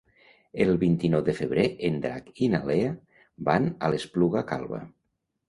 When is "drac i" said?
2.07-2.49